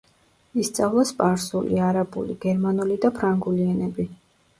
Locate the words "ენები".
3.75-4.07